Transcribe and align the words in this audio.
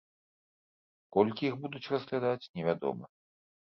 Колькі 1.17 1.43
іх 1.49 1.55
будуць 1.65 1.85
разглядаць, 1.97 2.49
невядома. 2.61 3.05